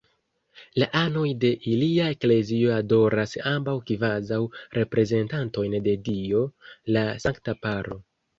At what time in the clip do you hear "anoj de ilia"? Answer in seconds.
1.01-2.07